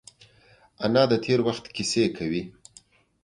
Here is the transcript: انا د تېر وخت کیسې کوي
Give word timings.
انا 0.85 1.03
د 1.11 1.13
تېر 1.25 1.39
وخت 1.47 1.65
کیسې 1.75 2.03
کوي 2.17 2.43